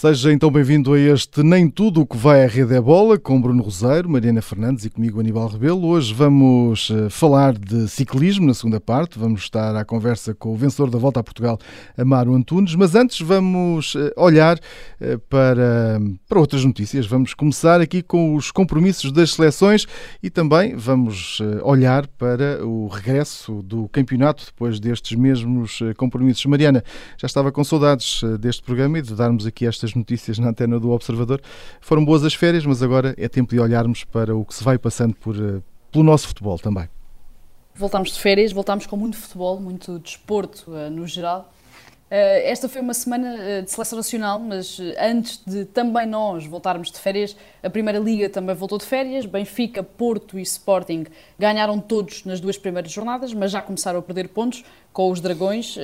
[0.00, 3.42] Seja então bem-vindo a este Nem Tudo o que vai à rede é bola, com
[3.42, 5.88] Bruno Roseiro, Mariana Fernandes e comigo Aníbal Rebelo.
[5.88, 10.56] Hoje vamos uh, falar de ciclismo na segunda parte, vamos estar à conversa com o
[10.56, 11.58] vencedor da Volta a Portugal,
[11.96, 17.04] Amaro Antunes, mas antes vamos uh, olhar uh, para, para outras notícias.
[17.04, 19.84] Vamos começar aqui com os compromissos das seleções
[20.22, 26.46] e também vamos olhar para o regresso do campeonato depois destes mesmos compromissos.
[26.46, 26.84] Mariana,
[27.16, 30.78] já estava com saudades deste programa e de darmos aqui estas estas notícias na antena
[30.78, 31.40] do Observador.
[31.80, 34.78] Foram boas as férias, mas agora é tempo de olharmos para o que se vai
[34.78, 36.88] passando por, eh, pelo nosso futebol também.
[37.74, 41.52] Voltámos de férias, voltámos com muito futebol, muito desporto uh, no geral.
[42.10, 46.98] Uh, esta foi uma semana de seleção nacional, mas antes de também nós voltarmos de
[46.98, 49.26] férias, a Primeira Liga também voltou de férias.
[49.26, 51.04] Benfica, Porto e Sporting
[51.38, 55.76] ganharam todos nas duas primeiras jornadas, mas já começaram a perder pontos com os Dragões,
[55.76, 55.80] uh,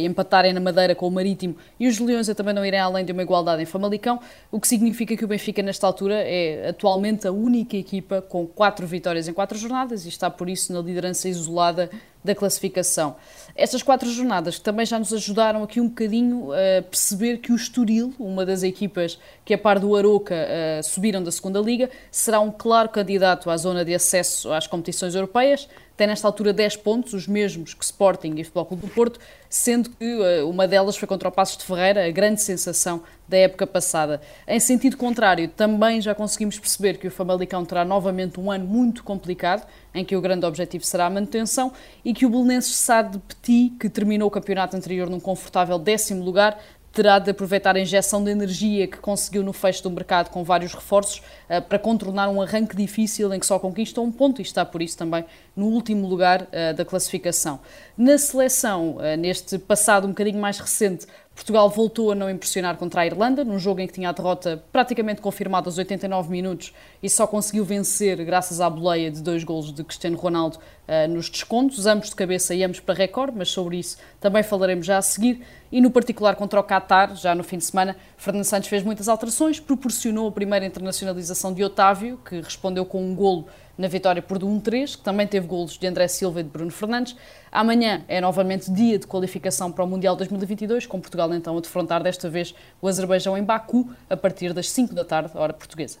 [0.00, 3.12] empatarem na Madeira com o Marítimo e os Leões a também não irem além de
[3.12, 4.20] uma igualdade em Famalicão,
[4.50, 8.86] o que significa que o Benfica, nesta altura, é atualmente a única equipa com quatro
[8.86, 11.90] vitórias em quatro jornadas e está, por isso, na liderança isolada
[12.22, 13.16] da classificação.
[13.56, 18.12] Estas quatro jornadas também já nos ajudaram aqui um bocadinho a perceber que o Estoril,
[18.18, 22.50] uma das equipas que a par do Aroca uh, subiram da segunda liga, será um
[22.50, 25.68] claro candidato à zona de acesso às competições europeias
[26.00, 29.20] tem nesta altura 10 pontos, os mesmos que Sporting e Futebol Clube do Porto,
[29.50, 33.36] sendo que uh, uma delas foi contra o Passos de Ferreira, a grande sensação da
[33.36, 34.18] época passada.
[34.48, 39.04] Em sentido contrário, também já conseguimos perceber que o Famalicão terá novamente um ano muito
[39.04, 41.70] complicado, em que o grande objetivo será a manutenção,
[42.02, 46.24] e que o Belenenses Sade de Petit, que terminou o campeonato anterior num confortável décimo
[46.24, 46.58] lugar,
[46.92, 50.74] terá de aproveitar a injeção de energia que conseguiu no fecho do mercado com vários
[50.74, 54.64] reforços uh, para contornar um arranque difícil em que só conquista um ponto e está
[54.64, 55.24] por isso também
[55.54, 57.60] no último lugar uh, da classificação.
[57.96, 61.06] Na seleção, uh, neste passado um bocadinho mais recente,
[61.40, 64.62] Portugal voltou a não impressionar contra a Irlanda, num jogo em que tinha a derrota
[64.70, 66.70] praticamente confirmada aos 89 minutos
[67.02, 71.30] e só conseguiu vencer graças à boleia de dois golos de Cristiano Ronaldo uh, nos
[71.30, 75.02] descontos, ambos de cabeça e ambos para recorde, mas sobre isso também falaremos já a
[75.02, 75.40] seguir.
[75.72, 79.08] E no particular contra o Qatar, já no fim de semana, Fernando Santos fez muitas
[79.08, 83.46] alterações, proporcionou a primeira internacionalização de Otávio, que respondeu com um golo
[83.80, 87.16] na vitória por 1-3, que também teve golos de André Silva e de Bruno Fernandes.
[87.50, 92.02] Amanhã é novamente dia de qualificação para o Mundial 2022, com Portugal então a defrontar
[92.02, 95.98] desta vez o Azerbaijão em Baku, a partir das 5 da tarde, hora portuguesa.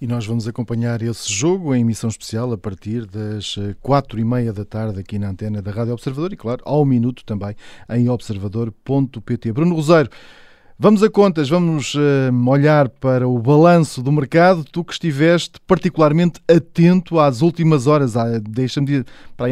[0.00, 4.24] E nós vamos acompanhar esse jogo em emissão especial a partir das 4 eh, e
[4.24, 7.56] meia da tarde aqui na antena da Rádio Observador e, claro, ao minuto também
[7.88, 9.52] em observador.pt.
[9.52, 10.10] Bruno Rosário,
[10.82, 14.64] Vamos a contas, vamos uh, olhar para o balanço do mercado.
[14.64, 18.14] Tu que estiveste particularmente atento às últimas horas,
[18.50, 19.06] deixa-me dizer,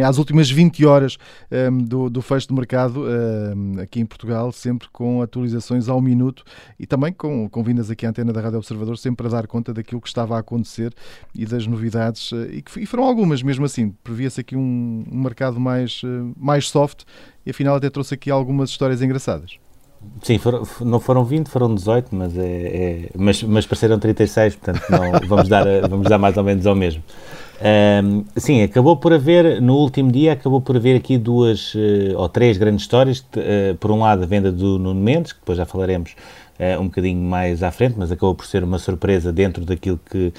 [0.05, 1.19] às últimas 20 horas
[1.49, 6.43] ehm, do, do fecho do mercado ehm, aqui em Portugal, sempre com atualizações ao minuto
[6.77, 9.73] e também com, com vindas aqui à antena da Rádio Observador, sempre a dar conta
[9.73, 10.93] daquilo que estava a acontecer
[11.33, 12.33] e das novidades.
[12.33, 13.95] Uh, e, que, e foram algumas, mesmo assim.
[14.03, 17.05] Previa-se aqui um, um mercado mais, uh, mais soft
[17.47, 19.61] e afinal até trouxe aqui algumas histórias engraçadas.
[20.23, 24.83] Sim, foram, não foram 20, foram 18, mas, é, é mas, mas pareceram 36, portanto
[24.91, 27.03] não, vamos, dar, vamos dar mais ou menos ao mesmo.
[27.61, 32.29] Um, sim, acabou por haver, no último dia, acabou por haver aqui duas uh, ou
[32.29, 33.21] três grandes histórias.
[33.21, 36.15] Uh, por um lado, a venda do Nuno Mendes, que depois já falaremos
[36.59, 40.33] uh, um bocadinho mais à frente, mas acabou por ser uma surpresa dentro daquilo que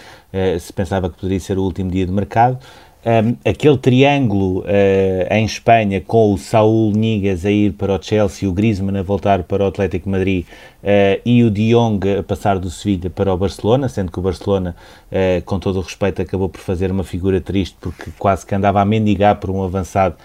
[0.59, 2.57] se pensava que poderia ser o último dia de mercado
[3.05, 8.47] um, aquele triângulo uh, em Espanha com o Saúl Nigas a ir para o Chelsea,
[8.47, 10.45] o Griezmann a voltar para o Atlético Madrid
[10.83, 14.21] uh, e o De Jong a passar do Sevilha para o Barcelona, sendo que o
[14.21, 14.75] Barcelona,
[15.11, 18.81] uh, com todo o respeito, acabou por fazer uma figura triste porque quase que andava
[18.81, 20.15] a mendigar por um avançado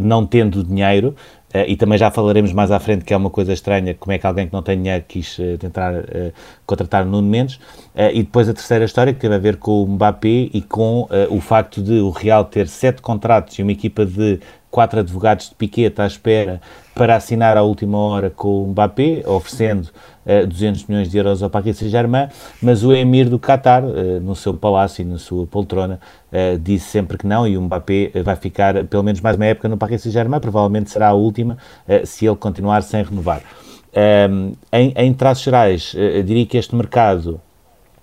[0.00, 1.14] não tendo dinheiro.
[1.52, 4.18] Uh, e também já falaremos mais à frente que é uma coisa estranha, como é
[4.18, 6.32] que alguém que não tem dinheiro quis uh, tentar uh,
[6.64, 7.58] contratar Nuno Mendes.
[8.14, 11.40] e depois a terceira história, que teve a ver com o Mbappé e com o
[11.40, 14.38] facto de o Real ter sete contratos e uma equipa de
[14.70, 16.60] quatro advogados de piqueta à espera
[16.94, 19.88] para assinar à última hora com o Mbappé, oferecendo
[20.26, 22.28] uh, 200 milhões de euros ao Paris Saint-Germain,
[22.62, 25.98] mas o emir do Qatar, uh, no seu palácio e na sua poltrona,
[26.30, 29.68] uh, disse sempre que não e o Mbappé vai ficar pelo menos mais uma época
[29.68, 31.56] no Paris Saint-Germain, provavelmente será a última
[32.04, 33.42] se ele continuar sem renovar.
[34.30, 37.40] Um, em, em traços gerais, diria que este mercado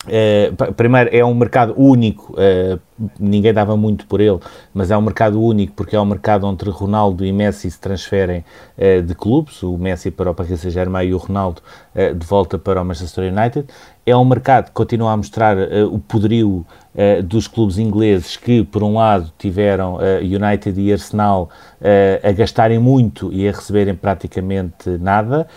[0.07, 2.79] Uh, primeiro, é um mercado único uh,
[3.19, 4.39] ninguém dava muito por ele,
[4.73, 8.43] mas é um mercado único porque é um mercado onde Ronaldo e Messi se transferem
[8.77, 11.61] uh, de clubes, o Messi para o Paris Saint-Germain e o Ronaldo
[11.95, 13.67] uh, de volta para o Manchester United.
[14.05, 16.65] É um mercado que continua a mostrar uh, o poderio
[17.25, 21.47] dos clubes ingleses que, por um lado, tiveram United e Arsenal
[22.23, 25.47] a gastarem muito e a receberem praticamente nada.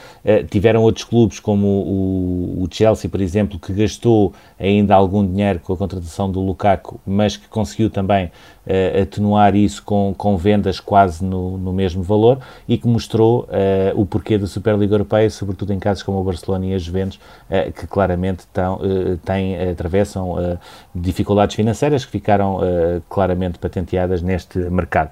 [0.51, 5.73] tiveram outros clubes como o, o Chelsea, por exemplo, que gastou ainda algum dinheiro com
[5.73, 8.31] a contratação do Lukaku, mas que conseguiu também
[8.67, 14.01] uh, atenuar isso com, com vendas quase no, no mesmo valor e que mostrou uh,
[14.01, 17.19] o porquê da Superliga Europeia, sobretudo em casos como o Barcelona e a Juventus,
[17.51, 18.81] uh, que claramente tão,
[19.25, 20.59] têm, atravessam
[20.95, 22.59] dificuldades financeiras que ficaram
[23.09, 25.11] claramente patenteadas neste mercado.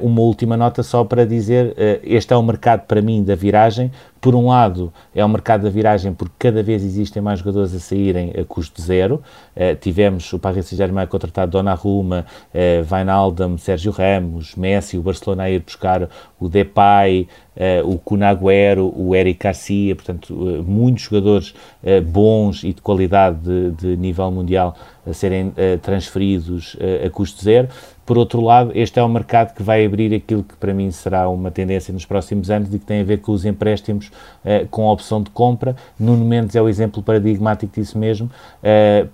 [0.00, 3.90] uma última nota só para dizer, este é o mercado para mim da viragem,
[4.26, 7.78] por um lado, é o mercado da viragem porque cada vez existem mais jogadores a
[7.78, 9.22] saírem a custo zero.
[9.54, 12.58] Uh, tivemos o Paris Saint-Germain contratado Donnarumma, uh,
[12.90, 16.08] Wijnaldum, Sérgio Ramos, Messi, o Barcelona a ir buscar
[16.40, 22.72] o Depay, uh, o Cunaguero, o Eric Garcia, portanto, uh, muitos jogadores uh, bons e
[22.72, 24.76] de qualidade de, de nível mundial
[25.08, 27.68] a serem transferidos a custo zero.
[28.04, 31.28] Por outro lado, este é um mercado que vai abrir aquilo que para mim será
[31.28, 34.10] uma tendência nos próximos anos e que tem a ver com os empréstimos
[34.68, 35.76] com a opção de compra.
[35.96, 38.28] Nuno Mendes é o exemplo paradigmático disso mesmo,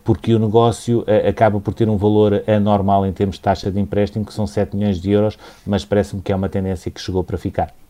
[0.02, 4.24] porque o negócio acaba por ter um valor anormal em termos de taxa de empréstimo,
[4.24, 7.36] que são 7 milhões de euros, mas parece-me que é uma tendência que chegou para
[7.36, 7.81] ficar.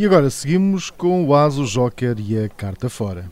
[0.00, 3.30] E agora seguimos com o As, o Joker e a carta fora.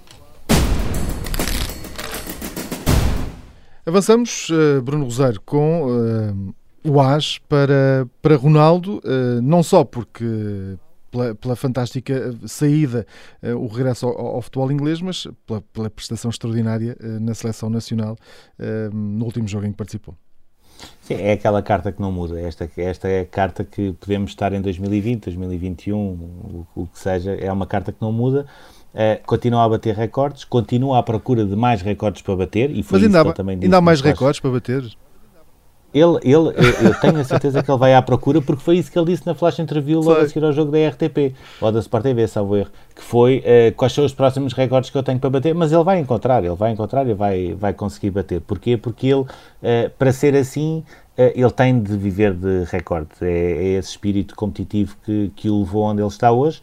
[3.87, 6.55] Avançamos, uh, Bruno Rosário, com uh,
[6.85, 10.77] o As para, para Ronaldo, uh, não só porque
[11.11, 13.07] pela, pela, fantástica saída,
[13.43, 17.71] uh, o regresso ao, ao, futebol inglês, mas pela, pela prestação extraordinária uh, na seleção
[17.71, 18.15] nacional
[18.59, 20.15] uh, no último jogo em que participou.
[21.03, 22.41] Sim, é aquela carta que não muda.
[22.41, 27.33] Esta, esta é a carta que podemos estar em 2020, 2021, o, o que seja,
[27.33, 28.47] é uma carta que não muda.
[28.95, 32.71] Uh, continua a bater recordes, continua à procura de mais recordes para bater.
[32.71, 34.85] E foi Mas ainda, há, também ainda há mais recordes para bater?
[35.93, 36.55] Ele, ele,
[36.87, 39.27] eu tenho a certeza que ele vai à procura, porque foi isso que ele disse
[39.27, 42.57] na flash interview logo a seguir ao jogo da RTP, ou da Sport TV, salvo
[42.57, 45.73] erro, que foi uh, quais são os próximos recordes que eu tenho para bater, mas
[45.73, 48.41] ele vai encontrar, ele vai encontrar e vai, vai conseguir bater.
[48.43, 48.77] Porquê?
[48.77, 50.85] Porque ele, uh, para ser assim,
[51.17, 53.23] uh, ele tem de viver de recordes.
[53.23, 56.61] É, é, esse espírito competitivo que, que o levou onde ele está hoje.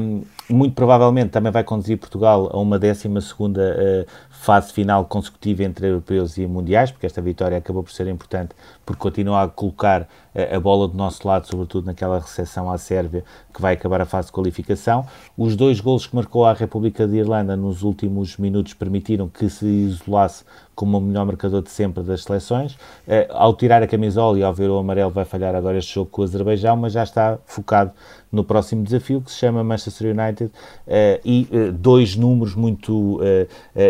[0.00, 4.06] Um, muito provavelmente também vai conduzir Portugal a uma 12 segunda
[4.40, 8.54] fase final consecutiva entre europeus e mundiais, porque esta vitória acabou por ser importante
[8.86, 13.22] porque continua a colocar a, a bola do nosso lado, sobretudo naquela recepção à Sérvia,
[13.52, 15.06] que vai acabar a fase de qualificação.
[15.36, 19.66] Os dois golos que marcou a República de Irlanda nos últimos minutos permitiram que se
[19.66, 20.42] isolasse
[20.74, 22.72] como o melhor marcador de sempre das seleções.
[22.72, 26.10] Uh, ao tirar a camisola e ao ver o amarelo, vai falhar agora este jogo
[26.10, 27.92] com o Azerbaijão, mas já está focado
[28.32, 33.20] no próximo desafio que se chama Manchester United uh, e uh, dois números muito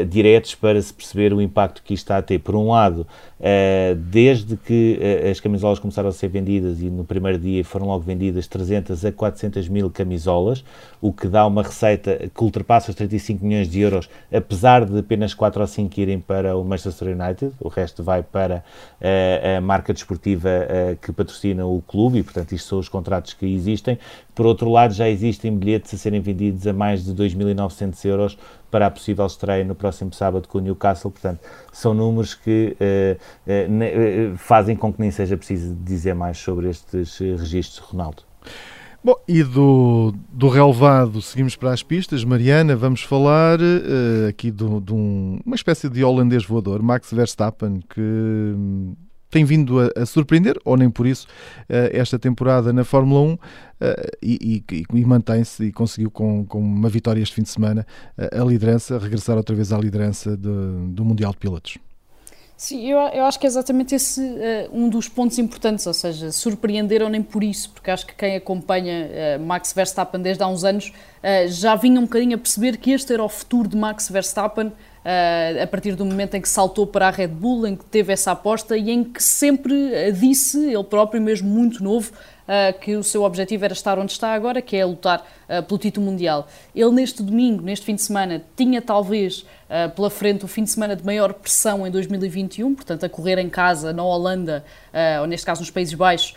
[0.08, 2.38] diretos para se perceber o impacto que isto está a ter.
[2.38, 3.06] Por um lado,
[3.96, 4.98] desde que
[5.30, 9.12] as camisolas começaram a ser vendidas e no primeiro dia foram logo vendidas 300 a
[9.12, 10.64] 400 mil camisolas,
[11.00, 15.34] o que dá uma receita que ultrapassa os 35 milhões de euros, apesar de apenas
[15.34, 18.64] 4 ou 5 irem para o Manchester United, o resto vai para
[19.56, 20.50] a marca desportiva
[21.00, 23.98] que patrocina o clube e, portanto, isto são os contratos que existem.
[24.34, 28.38] Por outro lado, já existem bilhetes a serem vendidos a mais de 2.900 euros
[28.70, 31.10] para a possível estreia no próximo sábado com o Newcastle.
[31.10, 31.40] Portanto,
[31.72, 37.78] são números que uh, fazem com que nem seja preciso dizer mais sobre estes registros
[37.78, 38.22] Ronaldo.
[39.02, 42.22] Bom, e do, do relevado seguimos para as pistas.
[42.22, 47.80] Mariana, vamos falar uh, aqui de, de um, uma espécie de holandês voador, Max Verstappen,
[47.88, 48.94] que hum,
[49.30, 51.26] tem vindo a, a, surpreender, ou nem por isso,
[51.68, 53.38] uh, esta temporada na Fórmula 1 uh,
[54.22, 58.44] e, e, e mantém-se e conseguiu com, com uma vitória este fim de semana a
[58.44, 60.48] liderança, regressar outra vez à liderança de,
[60.88, 61.78] do Mundial de Pilotos.
[62.60, 66.30] Sim, eu, eu acho que é exatamente esse uh, um dos pontos importantes, ou seja,
[66.30, 70.62] surpreenderam nem por isso, porque acho que quem acompanha uh, Max Verstappen desde há uns
[70.62, 74.10] anos uh, já vinha um bocadinho a perceber que este era o futuro de Max
[74.10, 74.70] Verstappen
[75.02, 78.32] a partir do momento em que saltou para a Red Bull, em que teve essa
[78.32, 82.12] aposta e em que sempre disse, ele próprio, mesmo muito novo,
[82.80, 85.24] que o seu objetivo era estar onde está agora, que é lutar
[85.66, 86.48] pelo título mundial.
[86.74, 89.46] Ele, neste domingo, neste fim de semana, tinha talvez
[89.94, 93.48] pela frente o fim de semana de maior pressão em 2021, portanto, a correr em
[93.48, 94.64] casa, na Holanda,
[95.20, 96.34] ou neste caso nos Países Baixos,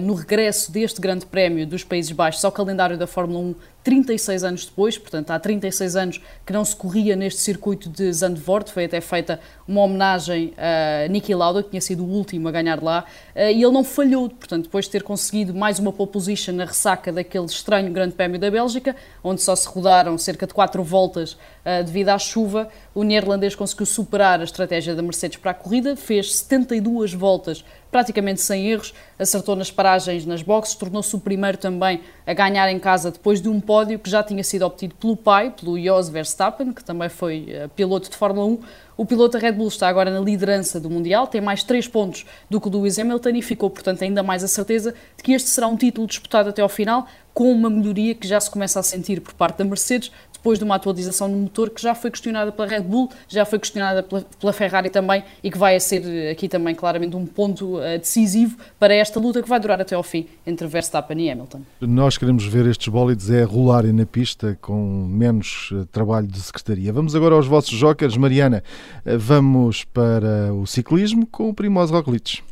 [0.00, 4.66] no regresso deste Grande Prémio dos Países Baixos ao calendário da Fórmula 1 36 anos
[4.66, 9.00] depois, portanto há 36 anos que não se corria neste circuito de Zandvoort, foi até
[9.00, 13.52] feita uma homenagem a Niki Lauda, que tinha sido o último a ganhar lá, eh,
[13.52, 17.12] e ele não falhou, portanto depois de ter conseguido mais uma pole position na ressaca
[17.12, 18.94] daquele estranho Grande Prémio da Bélgica,
[19.24, 23.86] onde só se rodaram cerca de 4 voltas eh, devido à chuva, o neerlandês conseguiu
[23.86, 29.56] superar a estratégia da Mercedes para a corrida, fez 72 voltas praticamente sem erros, acertou
[29.56, 33.60] nas paragens nas boxes, tornou-se o primeiro também a ganhar em casa depois de um
[33.60, 37.68] pódio que já tinha sido obtido pelo pai, pelo Jos Verstappen, que também foi uh,
[37.70, 38.58] piloto de Fórmula 1.
[38.96, 42.26] O piloto da Red Bull está agora na liderança do Mundial, tem mais 3 pontos
[42.48, 45.48] do que o Lewis Hamilton e ficou, portanto, ainda mais a certeza de que este
[45.48, 48.82] será um título disputado até ao final, com uma melhoria que já se começa a
[48.82, 52.50] sentir por parte da Mercedes, depois de uma atualização no motor que já foi questionada
[52.50, 56.30] pela Red Bull, já foi questionada pela, pela Ferrari também e que vai ser eh,
[56.30, 60.02] aqui também claramente um ponto uh, decisivo para esta luta que vai durar até ao
[60.02, 61.60] fim entre Verstappen e Hamilton.
[61.82, 66.90] Nós queremos ver estes bólides é rolarem na pista com menos uh, trabalho de secretaria.
[66.90, 68.16] Vamos agora aos vossos jokers.
[68.16, 68.64] Mariana,
[69.04, 72.42] vamos para o ciclismo com o Primoz Roglic.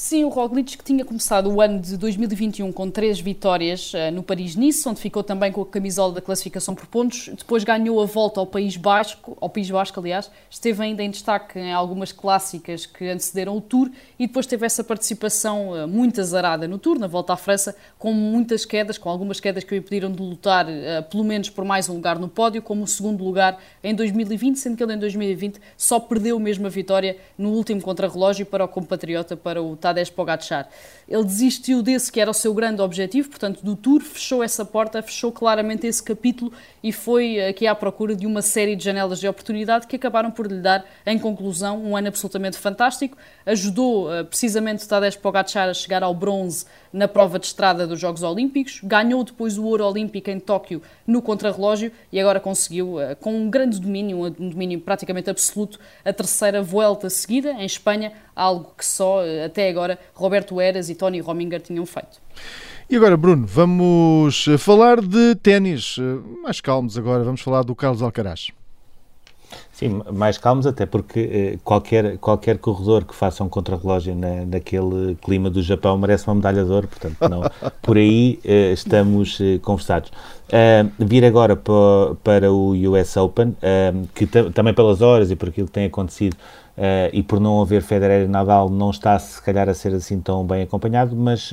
[0.00, 4.22] Sim, o Roglic que tinha começado o ano de 2021 com três vitórias uh, no
[4.22, 8.38] Paris-Nice, onde ficou também com a camisola da classificação por pontos, depois ganhou a volta
[8.38, 13.08] ao País Basco, ao País Basco, aliás, esteve ainda em destaque em algumas clássicas que
[13.08, 17.32] antecederam o Tour e depois teve essa participação uh, muito azarada no Tour, na volta
[17.32, 21.24] à França, com muitas quedas, com algumas quedas que o impediram de lutar uh, pelo
[21.24, 24.82] menos por mais um lugar no pódio, como o segundo lugar em 2020, sendo que
[24.84, 29.60] ele em 2020 só perdeu mesmo a vitória no último contrarrelógio para o compatriota, para
[29.60, 30.68] o Tadej Pogacar.
[31.08, 35.02] Ele desistiu desse que era o seu grande objetivo, portanto, do Tour, fechou essa porta,
[35.02, 39.26] fechou claramente esse capítulo e foi aqui à procura de uma série de janelas de
[39.26, 43.16] oportunidade que acabaram por lhe dar, em conclusão, um ano absolutamente fantástico.
[43.46, 48.22] Ajudou eh, precisamente Tadej Pogacar a chegar ao bronze na prova de estrada dos Jogos
[48.22, 53.34] Olímpicos, ganhou depois o ouro olímpico em Tóquio no contrarrelógio e agora conseguiu, eh, com
[53.34, 58.84] um grande domínio, um domínio praticamente absoluto, a terceira volta seguida em Espanha, algo que
[58.84, 62.20] só eh, até agora Roberto Eras e Tony Rominger tinham feito.
[62.90, 65.96] E agora, Bruno, vamos eh, falar de ténis.
[66.42, 68.48] Mais calmos agora, vamos falar do Carlos Alcaraz.
[69.72, 75.14] Sim, mais calmos, até porque eh, qualquer, qualquer corredor que faça um contrarrelógio na, naquele
[75.22, 77.42] clima do Japão merece uma medalha de ouro, portanto, não,
[77.80, 80.10] por aí eh, estamos eh, conversados.
[80.48, 85.50] Uh, vir agora para, para o US Open, uh, que também pelas horas e por
[85.50, 86.36] aquilo que tem acontecido
[86.78, 90.20] uh, e por não haver Federer e Nadal, não está se calhar a ser assim
[90.20, 91.50] tão bem acompanhado, mas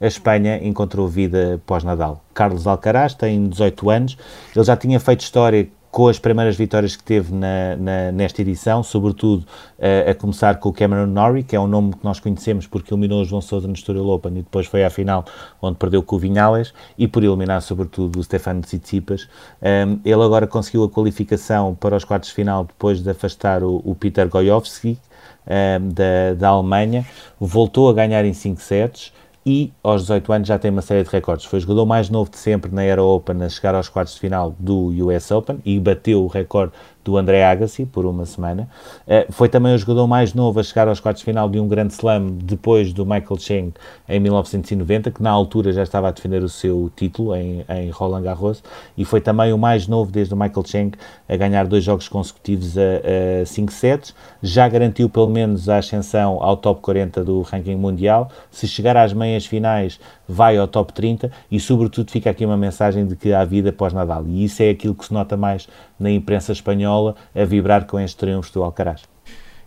[0.00, 2.22] a Espanha encontrou vida pós-Nadal.
[2.32, 4.18] Carlos Alcaraz tem 18 anos,
[4.54, 8.82] ele já tinha feito história com as primeiras vitórias que teve na, na, nesta edição,
[8.82, 9.46] sobretudo
[9.78, 12.92] uh, a começar com o Cameron Norrie, que é um nome que nós conhecemos porque
[12.92, 15.24] eliminou o João Sousa no Estoril Open e depois foi à final
[15.60, 19.28] onde perdeu com o Vinhales e por eliminar sobretudo o Stefano Tsitsipas.
[19.62, 23.62] Um, ehm, ele agora conseguiu a qualificação para os quartos de final depois de afastar
[23.62, 24.98] o, o Peter Gojowski
[25.46, 27.06] um, ehm, da, da Alemanha,
[27.40, 29.12] voltou a ganhar em 5 sets,
[29.48, 31.46] e aos 18 anos já tem uma série de recordes.
[31.46, 34.20] Foi o jogador mais novo de sempre na Era Open a chegar aos quartos de
[34.20, 36.72] final do US Open e bateu o recorde
[37.08, 38.68] do André Agassi por uma semana.
[39.06, 41.66] Uh, foi também o jogador mais novo a chegar aos quartos de final de um
[41.66, 43.72] grande slam depois do Michael Cheng
[44.06, 48.22] em 1990, que na altura já estava a defender o seu título em, em Roland
[48.22, 48.62] Garros,
[48.94, 50.92] e foi também o mais novo desde o Michael Cheng
[51.26, 54.14] a ganhar dois jogos consecutivos a 5 sets.
[54.42, 58.30] Já garantiu pelo menos a ascensão ao top 40 do ranking mundial.
[58.50, 59.98] Se chegar às meias finais,
[60.28, 64.26] vai ao top 30 e, sobretudo, fica aqui uma mensagem de que há vida pós-Nadal.
[64.26, 65.66] E isso é aquilo que se nota mais
[65.98, 66.97] na imprensa espanhola
[67.34, 69.02] a vibrar com este triunfo do Alcaraz.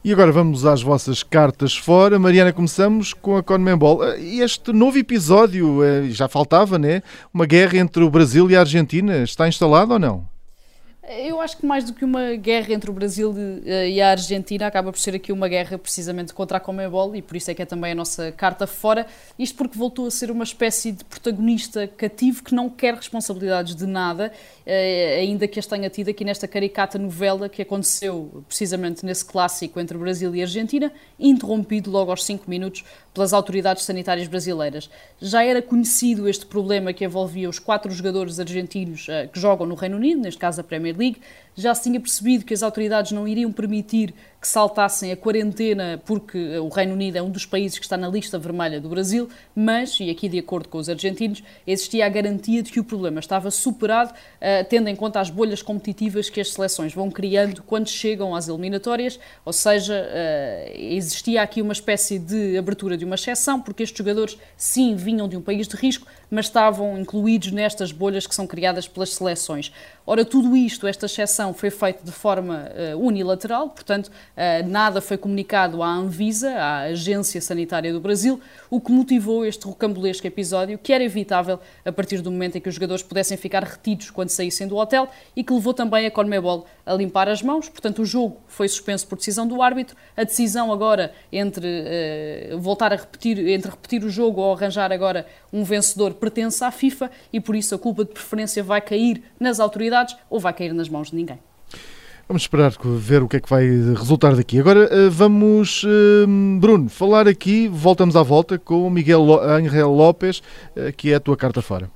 [0.03, 2.17] E agora vamos às vossas cartas fora.
[2.17, 4.03] Mariana, começamos com a Conmebol.
[4.15, 7.03] Este novo episódio, eh, já faltava, né?
[7.31, 9.17] Uma guerra entre o Brasil e a Argentina.
[9.17, 10.30] Está instalado ou não?
[11.19, 14.93] Eu acho que mais do que uma guerra entre o Brasil e a Argentina, acaba
[14.93, 17.65] por ser aqui uma guerra precisamente contra a Comebol e por isso é que é
[17.65, 19.05] também a nossa carta fora.
[19.37, 23.85] Isto porque voltou a ser uma espécie de protagonista cativo que não quer responsabilidades de
[23.85, 24.31] nada,
[24.65, 29.81] eh, ainda que as tenha tido aqui nesta caricata novela que aconteceu precisamente nesse clássico
[29.81, 34.89] entre Brasil e Argentina, interrompido logo aos 5 minutos pelas autoridades sanitárias brasileiras.
[35.19, 39.75] Já era conhecido este problema que envolvia os quatro jogadores argentinos uh, que jogam no
[39.75, 41.19] Reino Unido, neste caso a Premier League, League
[41.55, 46.57] já se tinha percebido que as autoridades não iriam permitir que saltassem a quarentena, porque
[46.57, 49.99] o Reino Unido é um dos países que está na lista vermelha do Brasil, mas,
[49.99, 53.51] e aqui de acordo com os argentinos, existia a garantia de que o problema estava
[53.51, 58.33] superado, uh, tendo em conta as bolhas competitivas que as seleções vão criando quando chegam
[58.33, 63.83] às eliminatórias, ou seja, uh, existia aqui uma espécie de abertura de uma exceção, porque
[63.83, 68.33] estes jogadores, sim, vinham de um país de risco, mas estavam incluídos nestas bolhas que
[68.33, 69.71] são criadas pelas seleções.
[70.03, 75.17] Ora, tudo isto, esta exceção, foi feita de forma uh, unilateral, portanto, uh, nada foi
[75.17, 80.93] comunicado à Anvisa, à Agência Sanitária do Brasil, o que motivou este rocambolesco episódio, que
[80.93, 84.67] era evitável a partir do momento em que os jogadores pudessem ficar retidos quando saíssem
[84.67, 87.67] do hotel e que levou também a Conmebol a limpar as mãos.
[87.67, 89.95] Portanto, o jogo foi suspenso por decisão do árbitro.
[90.15, 91.67] A decisão agora entre
[92.53, 96.71] uh, voltar a repetir, entre repetir o jogo ou arranjar agora um vencedor pertence à
[96.71, 100.73] FIFA e por isso a culpa de preferência vai cair nas autoridades ou vai cair
[100.73, 101.30] nas mãos de ninguém.
[102.31, 104.57] Vamos esperar ver o que é que vai resultar daqui.
[104.57, 106.25] Agora eh, vamos, eh,
[106.61, 110.41] Bruno, falar aqui, voltamos à volta com o Miguel Angel López,
[110.95, 111.91] que é a tua carta fora.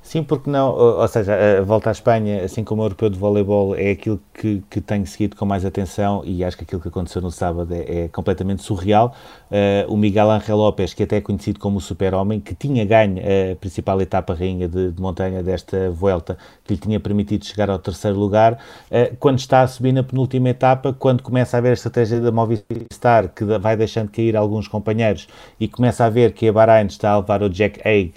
[0.00, 3.74] Sim, porque não, ou seja, a volta à Espanha, assim como o europeu de voleibol,
[3.74, 7.20] é aquilo que, que tenho seguido com mais atenção e acho que aquilo que aconteceu
[7.20, 9.16] no sábado é, é completamente surreal.
[9.54, 13.18] Uh, o Miguel Ángel López, que até é conhecido como o super-homem, que tinha ganho
[13.20, 17.78] a principal etapa rainha de, de, montanha desta volta, que lhe tinha permitido chegar ao
[17.78, 21.74] terceiro lugar, uh, quando está a subir na penúltima etapa, quando começa a ver a
[21.74, 25.28] estratégia da Movistar, que vai deixando cair alguns companheiros,
[25.60, 28.14] e começa a ver que a Bahrein está a levar o Jack Haig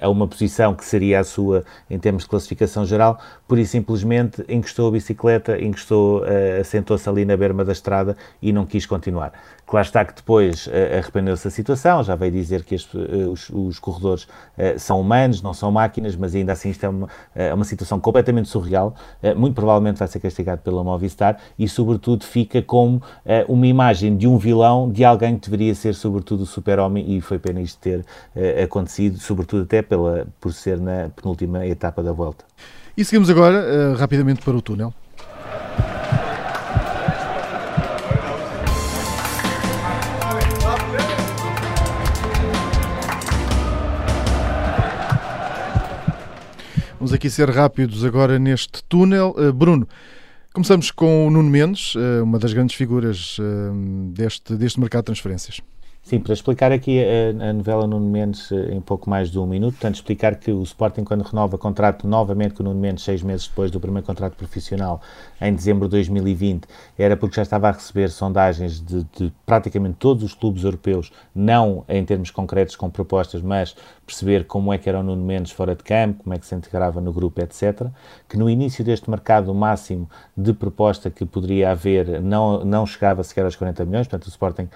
[0.00, 4.42] a, uma posição que seria a sua em termos de classificação geral, por isso simplesmente
[4.48, 9.32] encostou a bicicleta, encostou, uh, assentou-se ali na berma da estrada e não quis continuar.
[9.72, 13.48] Claro está que depois uh, arrependeu-se da situação, já veio dizer que este, uh, os,
[13.48, 17.54] os, corredores uh, são humanos, não são máquinas, mas ainda assim isto é uma, uh,
[17.54, 18.94] uma situação completamente surreal,
[19.34, 23.00] muito provavelmente vai ser castigado pela Movistar e sobretudo fica como
[23.48, 27.38] uma imagem de um vilão, de alguém que deveria ser sobretudo o super-homem e foi
[27.38, 28.04] pena isto ter
[28.62, 32.44] acontecido, sobretudo até pela, por ser na penúltima etapa da volta.
[32.94, 34.92] E seguimos agora rapidamente para o túnel.
[47.02, 49.34] Vamos aqui ser rápidos agora neste túnel.
[49.36, 49.88] Uh, Bruno,
[50.54, 53.74] começamos com o Nuno Mendes, uh, uma das grandes figuras uh,
[54.12, 55.60] deste, deste mercado de transferências.
[56.04, 59.46] Sim, para explicar aqui a, a, novela Nuno Mendes eh, em pouco mais de um
[59.46, 63.22] minuto, portanto, explicar que o Sporting, quando renova contrato novamente com o Nuno Mendes, seis
[63.22, 65.00] meses depois do primeiro contrato profissional,
[65.40, 66.66] em dezembro de 2020,
[66.98, 71.84] era porque já estava a receber sondagens de, de praticamente todos os clubes europeus, não
[71.88, 75.76] em termos concretos com propostas, mas perceber como é que era o Nuno Mendes fora
[75.76, 77.86] de campo, como é que se integrava no grupo, etc.
[78.28, 83.22] Que no início deste mercado, o máximo de proposta que poderia haver não, não chegava
[83.22, 84.66] sequer aos 40 milhões, portanto, o Sporting, uh,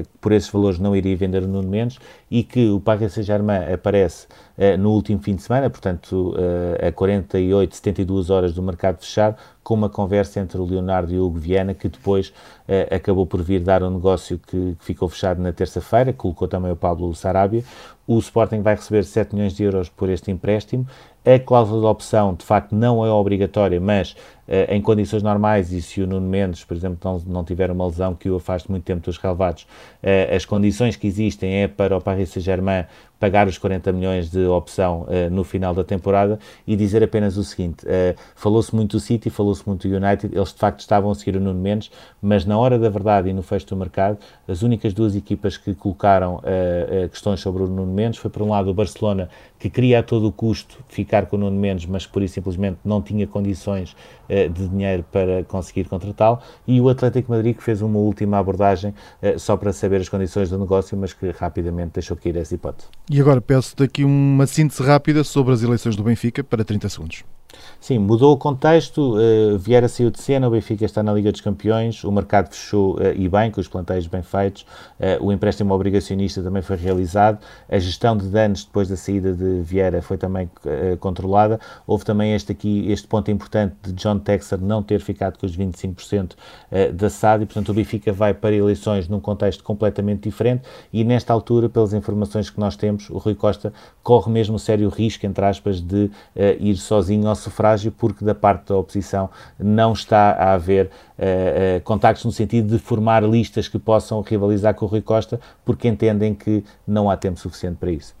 [0.00, 1.98] uh, por esses valores não iria vender o Nuno Mendes
[2.30, 6.92] e que o Paris Saint-Germain aparece uh, no último fim de semana, portanto uh, a
[6.92, 9.36] 48, 72 horas do mercado fechado,
[9.68, 13.42] com uma conversa entre o Leonardo e o Hugo Viana, que depois uh, acabou por
[13.42, 17.62] vir dar um negócio que, que ficou fechado na terça-feira, colocou também o Pablo Sarabia.
[18.06, 20.86] O Sporting vai receber 7 milhões de euros por este empréstimo.
[21.22, 25.82] A cláusula de opção, de facto, não é obrigatória, mas uh, em condições normais, e
[25.82, 28.84] se o Nuno Mendes, por exemplo, não, não tiver uma lesão que o afaste muito
[28.84, 29.64] tempo dos relevados,
[30.02, 32.86] uh, as condições que existem é para o Paris Saint-Germain
[33.18, 37.44] pagar os 40 milhões de opção uh, no final da temporada e dizer apenas o
[37.44, 41.14] seguinte: uh, falou-se muito do City, falou-se muito do United, eles de facto estavam a
[41.14, 41.90] seguir o Nuno Mendes,
[42.22, 45.74] mas na hora da verdade e no fecho do mercado, as únicas duas equipas que
[45.74, 49.28] colocaram uh, questões sobre o Nuno Mendes foi, por um lado, o Barcelona,
[49.58, 52.78] que queria a todo o custo ficar com o Nuno Mendes, mas por isso simplesmente
[52.84, 53.96] não tinha condições
[54.28, 58.94] de dinheiro para conseguir contratá-lo, e o Atlético Madrid, que fez uma última abordagem
[59.38, 62.88] só para saber as condições do negócio, mas que rapidamente deixou cair essa hipótese.
[63.10, 67.24] E agora peço-te aqui uma síntese rápida sobre as eleições do Benfica para 30 segundos.
[67.80, 71.40] Sim, mudou o contexto, uh, Vieira saiu de cena, o Benfica está na Liga dos
[71.40, 74.66] Campeões, o mercado fechou uh, e bem, com os plantéis bem feitos,
[74.98, 79.62] uh, o empréstimo obrigacionista também foi realizado, a gestão de danos depois da saída de
[79.62, 80.50] Vieira foi também
[81.00, 85.46] controlada, houve também este aqui, este ponto importante de John Texer não ter ficado com
[85.46, 86.32] os 25%
[86.94, 91.32] da SAD e, portanto, o Benfica vai para eleições num contexto completamente diferente e, nesta
[91.32, 95.80] altura, pelas informações que nós temos, o Rui Costa corre mesmo sério risco, entre aspas,
[95.80, 96.10] de
[96.60, 101.80] ir sozinho ao sufrágio, porque da parte da oposição não está a haver uh, uh,
[101.82, 106.34] contactos no sentido de formar listas que possam rivalizar com o Rui Costa, porque entendem
[106.34, 108.14] que não há tempo suficiente para isso.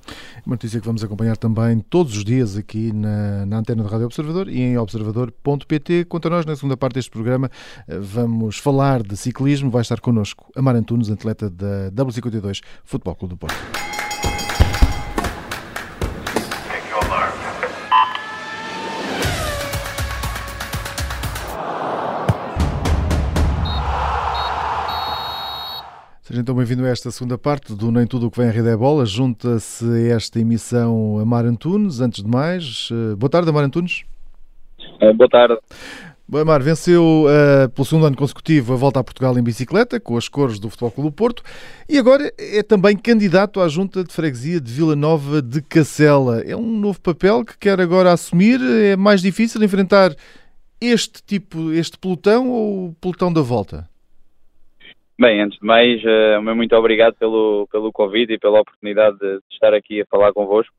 [0.44, 4.06] Uma notícia que vamos acompanhar também todos os dias aqui na, na antena do Rádio
[4.06, 6.06] Observador e em observador.pt.
[6.06, 7.50] Quanto a nós, na segunda parte deste programa,
[7.86, 9.70] vamos falar de ciclismo.
[9.70, 13.87] Vai estar connosco Amar Antunes, atleta da W52 Futebol Clube do Porto.
[26.38, 28.68] Seja então bem-vindo a esta segunda parte do Nem Tudo o que vem à Rede
[28.68, 29.04] é Bola.
[29.04, 32.00] Junta-se a esta emissão Amar Antunes.
[32.00, 34.04] Antes de mais, uh, boa tarde, Amar Antunes.
[35.02, 35.58] Uh, boa tarde.
[36.28, 40.16] Bom, Amar, venceu uh, pelo segundo ano consecutivo a volta a Portugal em bicicleta, com
[40.16, 41.42] as cores do Futebol Clube do Porto,
[41.88, 46.40] e agora é também candidato à Junta de Freguesia de Vila Nova de Cacela.
[46.42, 48.60] É um novo papel que quer agora assumir?
[48.62, 50.14] É mais difícil enfrentar
[50.80, 53.88] este tipo, este pelotão ou o pelotão da volta?
[55.20, 59.74] Bem, antes de mais, uh, muito obrigado pelo, pelo convite e pela oportunidade de, estar
[59.74, 60.72] aqui a falar convosco.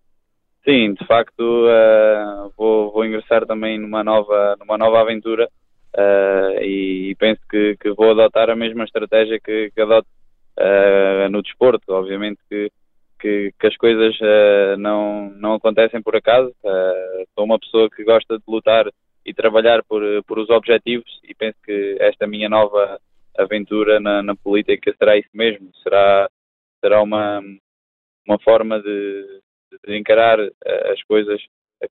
[0.63, 5.49] Sim, de facto, uh, vou, vou, ingressar também numa nova, numa nova aventura
[5.93, 10.08] uh, e, penso que, que, vou adotar a mesma estratégia que, que adoto
[11.30, 11.84] no desporto.
[11.89, 12.71] Obviamente que,
[13.19, 14.17] que, que as coisas
[14.78, 16.54] não, não acontecem por acaso.
[17.34, 18.86] sou uma pessoa que gosta de lutar
[19.25, 22.99] e trabalhar por, por os objetivos e penso que esta minha nova
[23.38, 26.30] aventura na, na, política será isso mesmo, será,
[26.84, 27.42] será uma,
[28.28, 29.42] uma forma de,
[29.86, 31.42] de encarar eh, as coisas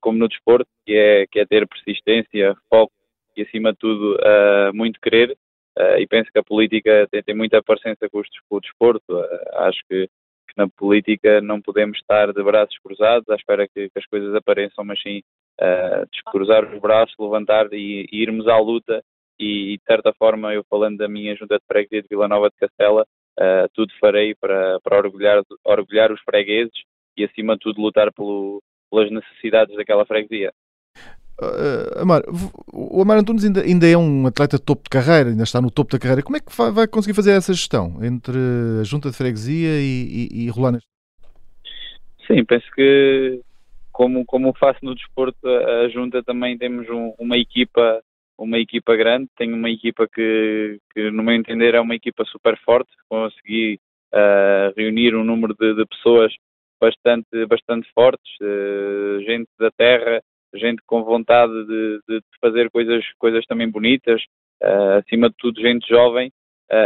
[0.01, 2.92] como no desporto, que é, que é ter persistência, foco
[3.37, 5.37] e, acima de tudo, uh, muito querer.
[5.79, 9.05] Uh, e penso que a política tem, tem muita parecência com, com o desporto.
[9.09, 9.27] Uh,
[9.61, 13.98] acho que, que, na política não podemos estar de braços cruzados à espera que, que
[13.98, 15.22] as coisas apareçam, mas sim
[16.12, 19.03] descruzar os braços, levantar e, e irmos à luta
[19.38, 22.57] e, de certa forma, eu falando da minha junta de freguesia de Vila Nova de
[22.57, 23.07] Castela,
[23.38, 26.72] uh, tudo farei para, para orgulhar, orgulhar os fregueses
[27.16, 30.53] e, acima de tudo, lutar pelo, pelas necessidades daquela freguesia.
[31.40, 32.22] Uh, Amar,
[32.72, 35.70] o Amar Antunes ainda, ainda é um atleta de topo de carreira, ainda está no
[35.70, 36.22] topo da carreira.
[36.22, 38.37] Como é que vai, vai conseguir fazer essa gestão entre
[38.81, 40.88] a junta de freguesia e, e, e rolar neste?
[42.27, 43.40] Sim, penso que
[43.92, 48.03] como, como faço no desporto, a junta também temos um, uma equipa
[48.38, 52.57] uma equipa grande, tenho uma equipa que, que, no meu entender, é uma equipa super
[52.59, 52.90] forte.
[53.09, 53.81] Consegui
[54.14, 56.33] uh, reunir um número de, de, pessoas
[56.81, 60.22] bastante, bastante fortes, uh, gente da terra,
[60.55, 64.22] gente com vontade de, de fazer coisas, coisas também bonitas,
[64.62, 66.31] uh, acima de tudo, gente jovem.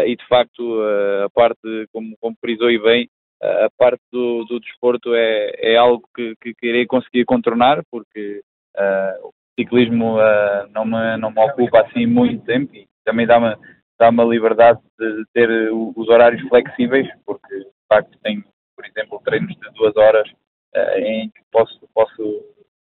[0.06, 0.80] e de facto,
[1.24, 3.08] a parte, como, como frisou e bem,
[3.42, 8.40] a parte do, do desporto é, é algo que, que, que irei conseguir contornar, porque
[8.76, 13.56] uh, ciclismo uh, não, me, não me ocupa assim muito tempo e também dá-me
[13.98, 19.54] dá a liberdade de ter os horários flexíveis, porque de facto tenho, por exemplo, treinos
[19.54, 20.28] de duas horas
[20.74, 22.44] uh, em que posso, posso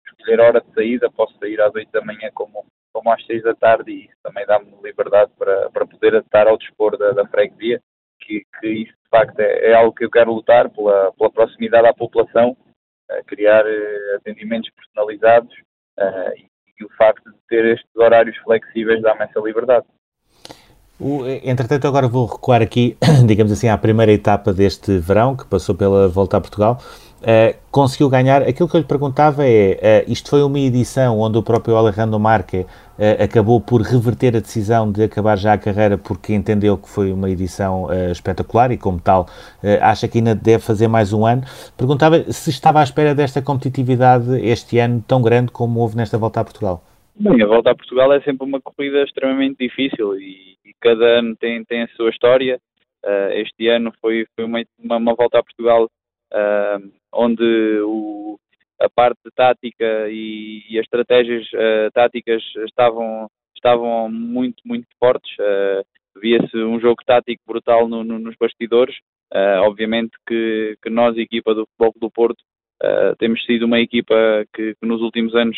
[0.05, 3.55] escolher hora de saída, posso sair às oito da manhã como, como às seis da
[3.55, 7.81] tarde e isso também dá-me liberdade para, para poder estar ao dispor da, da freguesia,
[8.19, 11.87] que, que isso de facto é, é, algo que eu quero lutar pela, pela proximidade
[11.87, 15.55] à população, uh, criar uh, atendimentos personalizados
[15.99, 16.31] Uh,
[16.79, 19.85] e o facto de ter estes horários flexíveis dá-me essa liberdade.
[20.99, 25.73] O, entretanto, agora vou recuar aqui, digamos assim, à primeira etapa deste verão, que passou
[25.73, 26.81] pela Volta a Portugal.
[27.21, 28.41] Uh, conseguiu ganhar.
[28.41, 32.19] Aquilo que eu lhe perguntava é: uh, isto foi uma edição onde o próprio Alejandro
[32.19, 32.65] Marque
[33.23, 37.29] acabou por reverter a decisão de acabar já a carreira porque entendeu que foi uma
[37.29, 39.27] edição espetacular e, como tal,
[39.81, 41.43] acha que ainda deve fazer mais um ano.
[41.77, 46.41] Perguntava se estava à espera desta competitividade este ano tão grande como houve nesta volta
[46.41, 46.83] a Portugal.
[47.19, 51.35] Bem, a volta a Portugal é sempre uma corrida extremamente difícil e, e cada ano
[51.35, 52.59] tem, tem a sua história.
[53.33, 55.89] este ano foi, foi uma, uma, volta a Portugal
[56.33, 58.39] uh, onde o,
[58.79, 65.31] a parte tática e, e as estratégias uh, táticas estavam, estavam muito, muito fortes.
[65.39, 65.83] Uh,
[66.21, 68.95] Via-se um jogo tático brutal no, no, nos bastidores.
[69.33, 72.43] Uh, obviamente que, que, nós, equipa do Futebol do Porto,
[73.17, 74.15] temos sido uma equipa
[74.53, 75.57] que, que nos últimos anos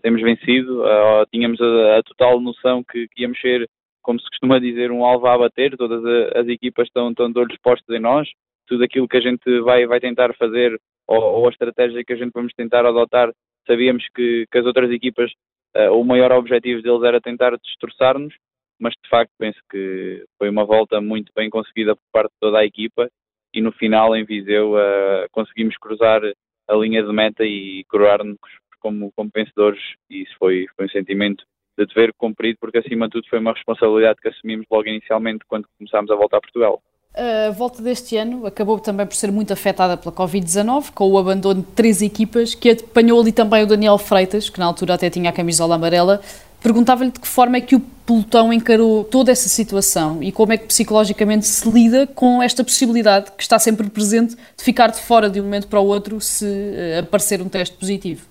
[0.00, 0.82] temos vencido.
[1.30, 3.68] tínhamos a, a, total noção que, que íamos ser
[4.06, 6.02] como se costuma dizer, um alvo a bater, todas
[6.34, 8.28] as equipas estão, estão de olhos postos em nós,
[8.66, 12.16] tudo aquilo que a gente vai, vai tentar fazer ou, ou, a estratégia que a
[12.16, 13.32] gente vamos tentar adotar,
[13.66, 15.30] sabíamos que, que as outras equipas,
[15.76, 18.34] uh, o maior objetivo deles era tentar destroçar-nos,
[18.78, 22.58] mas de facto penso que foi uma volta muito bem conseguida por parte de toda
[22.58, 23.08] a equipa
[23.54, 26.20] e no final em Viseu uh, conseguimos cruzar
[26.68, 28.36] a linha de meta e coroar-nos
[28.80, 31.44] como, como vencedores e isso foi, foi um sentimento
[31.78, 35.68] de dever cumprido, porque acima de tudo foi uma responsabilidade que assumimos logo inicialmente quando
[35.76, 36.82] começámos a voltar a Portugal.
[37.16, 41.62] A volta deste ano acabou também por ser muito afetada pela Covid-19, com o abandono
[41.62, 45.30] de três equipas, que apanhou ali também o Daniel Freitas, que na altura até tinha
[45.30, 46.20] a camisola amarela.
[46.62, 50.58] Perguntava-lhe de que forma é que o pelotão encarou toda essa situação e como é
[50.58, 55.30] que psicologicamente se lida com esta possibilidade que está sempre presente de ficar de fora
[55.30, 58.26] de um momento para o outro se eh, aparecer um teste positivo.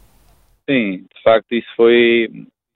[0.70, 2.30] Sim, de facto isso foi,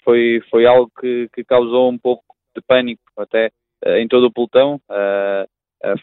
[0.04, 2.24] foi, foi algo que, que causou um pouco
[2.56, 3.52] de pânico até
[3.86, 4.76] uh, em todo o pelotão.
[4.90, 5.48] Uh, eh,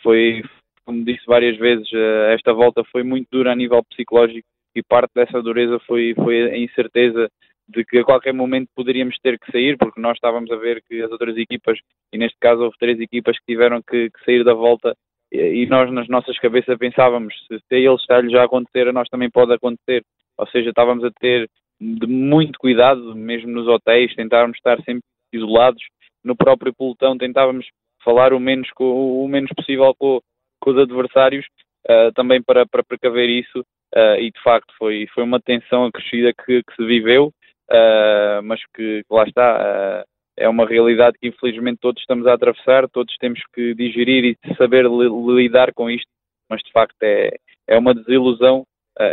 [0.03, 0.43] foi,
[0.85, 5.13] como disse várias vezes, eh, esta volta foi muito dura a nível psicológico e parte
[5.15, 7.29] dessa dureza foi, foi a incerteza
[7.69, 11.03] de que a qualquer momento poderíamos ter que sair, porque nós estávamos a ver que
[11.03, 11.79] as outras equipas,
[12.13, 14.95] e neste caso houve três equipas que tiveram que, que sair da volta,
[15.33, 18.93] e nós nas nossas cabeças pensávamos, se, se a eles está-lhe já a acontecer, a
[18.93, 20.05] nós também pode acontecer.
[20.39, 21.49] Ou seja, estávamos a ter
[21.81, 25.83] de muito cuidado, mesmo nos hotéis, tentávamos estar sempre isolados.
[26.25, 27.67] No próprio pelotão tentávamos
[28.07, 30.21] falar o menos, com, o menos possível com,
[30.61, 31.45] com os adversários,
[31.91, 36.33] uh, também para, para precaver isso, uh, e de facto foi, foi uma tensão acrescida
[36.33, 37.33] que, que se viveu,
[37.69, 40.05] uh, mas que, que, lá está,
[40.37, 44.87] é uma realidade que infelizmente todos estamos a atravessar, todos temos que digerir e saber
[44.87, 46.09] li, lidar com isto,
[46.49, 48.65] mas de facto é, é uma desilusão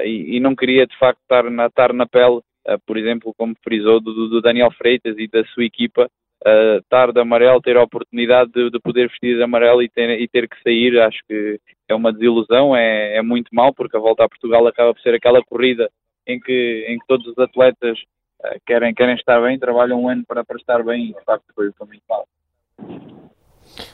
[0.06, 2.40] e, e, não queria de facto estar na, estar na pele,
[2.86, 6.10] por exemplo, como frisou, do, do Daniel Freitas e da sua equipa,
[6.46, 10.22] uh, estar de amarelo, ter a oportunidade de, de, poder vestir de amarelo e ter,
[10.22, 14.00] e ter que sair, acho que é uma desilusão, é, é muito mal, porque a
[14.00, 15.90] volta a Portugal acaba por ser aquela corrida
[16.28, 18.00] em que, em que todos os atletas
[18.42, 21.46] uh, querem, querem estar bem, trabalham um ano para, para estar bem e de facto
[21.56, 22.28] foi, foi muito mal.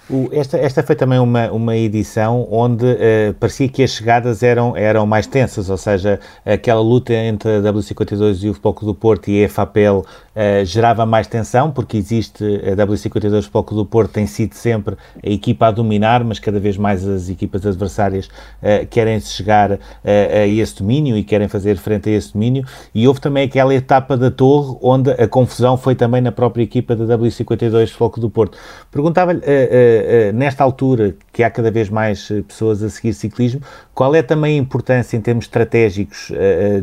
[0.09, 4.75] O, esta, esta foi também uma, uma edição onde uh, parecia que as chegadas eram,
[4.75, 9.29] eram mais tensas, ou seja, aquela luta entre a W52 e o Futebol do Porto
[9.29, 14.25] e a FAPEL uh, gerava mais tensão, porque existe a W52 Futebol do Porto tem
[14.25, 19.19] sido sempre a equipa a dominar, mas cada vez mais as equipas adversárias uh, querem
[19.19, 22.65] chegar a esse domínio e querem fazer frente a esse domínio,
[22.95, 26.95] e houve também aquela etapa da torre onde a confusão foi também na própria equipa
[26.95, 28.57] da W52 Futebol do Porto.
[28.91, 33.61] Perguntava-lhe uh, nesta altura, que há cada vez mais eh, pessoas a seguir ciclismo,
[33.93, 36.31] qual é também a importância em termos estratégicos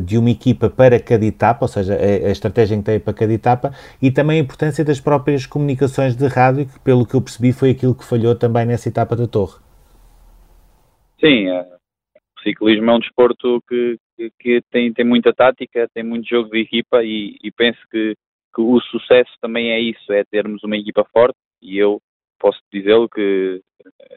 [0.03, 3.33] de uma equipa para cada etapa, ou seja, a, a, estratégia que tem para cada
[3.33, 3.71] etapa,
[4.01, 7.71] e também a importância das próprias comunicações de rádio, que pelo que eu percebi foi
[7.71, 9.59] aquilo que falhou também nessa etapa da Torre.
[11.19, 16.27] Sim, o ciclismo é um desporto que, que, que, tem, tem muita tática, tem muito
[16.27, 18.15] jogo de equipa e, e penso que,
[18.53, 21.99] que o sucesso também é isso, é termos uma equipa forte e eu
[22.39, 23.61] posso dizê-lo que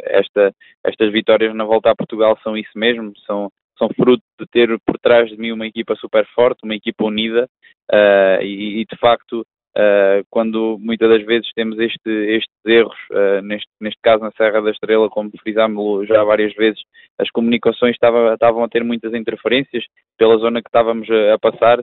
[0.04, 0.52] esta,
[0.85, 4.98] estas vitórias na volta a Portugal são isso mesmo, são, são fruto de ter por
[4.98, 7.48] trás de mim uma equipa super forte, uma equipa unida
[7.92, 9.40] uh, e, e, de facto
[9.76, 14.61] uh, quando muitas das vezes temos este, estes erros, uh, neste, neste caso na Serra
[14.61, 16.80] da Estrela, como frisámos já várias vezes,
[17.18, 19.85] as comunicações estavam, a ter muitas interferências
[20.18, 21.83] pela zona que estávamos a, a passar,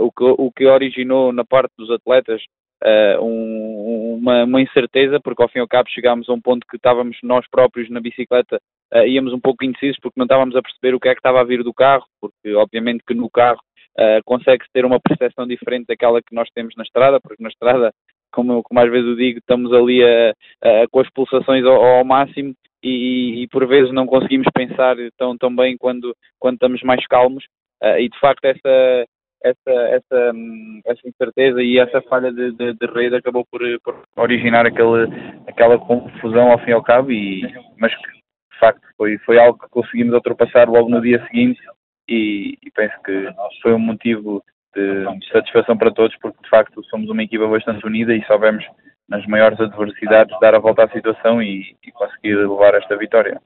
[0.00, 2.42] o, que, o que originou na parte dos atletas
[3.22, 3.77] um,
[4.18, 7.16] uma, uma, incerteza, porque ao fim e ao cabo chegámos a um ponto que estávamos
[7.22, 8.60] nós próprios na bicicleta,
[8.94, 11.40] uh, íamos um pouco indecisos porque não estávamos a perceber o que é que estava
[11.40, 13.60] a vir do carro, porque obviamente que no carro
[13.98, 17.92] uh, consegue-se ter uma percepção diferente daquela que nós temos na estrada, porque na estrada,
[18.32, 20.30] como, como às vezes eu digo, estamos ali a,
[20.62, 25.36] a, com as pulsações ao, ao máximo e, e, por vezes não conseguimos pensar tão,
[25.36, 27.44] tão bem quando, quando estamos mais calmos.
[27.82, 29.06] Uh, e de facto essa,
[29.42, 30.32] essa, essa,
[30.86, 35.08] essa incerteza e essa falha de, de, de rede acabou por, por, originar aquele,
[35.46, 37.42] aquela confusão ao fim e ao cabo, e,
[37.78, 41.60] mas de facto foi, foi algo que conseguimos ultrapassar logo no dia seguinte
[42.08, 43.28] e, e penso que
[43.62, 44.42] foi um motivo
[44.74, 48.64] de, de satisfação para todos porque de facto somos uma equipa bastante unida e soubemos
[49.08, 53.40] nas maiores adversidades dar a volta à situação e, e conseguir levar esta vitória.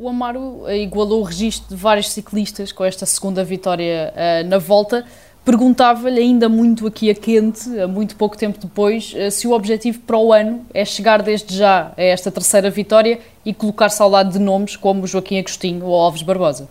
[0.00, 4.56] O Amaro eh, igualou o registro de vários ciclistas com esta segunda vitória uh, na
[4.56, 5.04] volta.
[5.44, 10.16] Perguntava-lhe, ainda muito aqui a quente, muito pouco tempo depois, uh, se o objetivo para
[10.16, 14.38] o ano é chegar desde já a esta terceira vitória e colocar-se ao lado de
[14.38, 16.68] nomes como Joaquim Agostinho ou Alves Barbosa.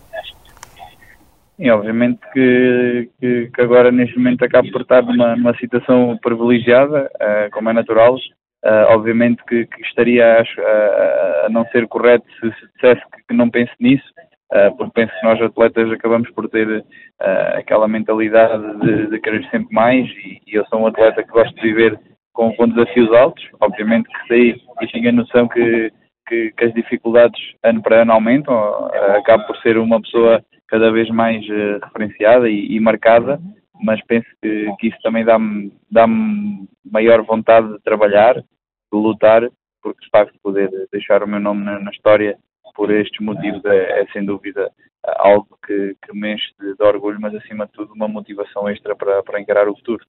[1.58, 7.10] Sim, obviamente que, que, que, agora neste momento acabo por estar numa, numa situação privilegiada,
[7.16, 8.16] uh, como é natural,
[8.64, 13.34] Uh, obviamente que, que estaria a, a, não ser correto se, se dissesse que, que,
[13.34, 14.04] não pense nisso,
[14.52, 16.84] uh, porque penso que nós atletas acabamos por ter uh,
[17.56, 21.54] aquela mentalidade de, de, querer sempre mais e, e, eu sou um atleta que gosto
[21.54, 22.00] de viver
[22.32, 25.92] com, com desafios altos, obviamente que sei e tenho a noção que,
[26.26, 31.46] que, as dificuldades ano para ano aumentam, acabo por ser uma pessoa cada vez mais
[31.84, 33.40] referenciada e, e, marcada,
[33.82, 36.06] mas penso que, que isso também dá-me dá
[36.84, 38.44] maior vontade de trabalhar, de
[38.92, 39.48] lutar,
[39.82, 42.38] porque de facto poder deixar o meu nome na, na história
[42.74, 44.70] por estes motivos é, é, sem dúvida
[45.16, 48.94] algo que, que me enche de, de, orgulho, mas acima de tudo uma motivação extra
[48.94, 50.04] para, para encarar o futuro.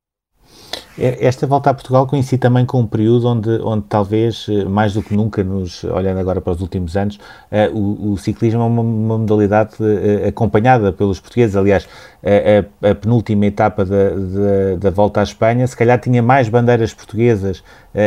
[0.97, 4.93] É, esta volta a Portugal coincide também com um período onde, onde talvez, eh, mais
[4.93, 7.17] do que nunca, nos, olhando agora para os últimos anos,
[7.51, 11.55] uh, o, o, ciclismo é uma, uma modalidade uh, acompanhada pelos portugueses.
[11.55, 11.87] Aliás,
[12.21, 16.93] a, a, penúltima etapa da, da, da, volta à Espanha, se calhar tinha mais bandeiras
[16.93, 17.63] portuguesas uh,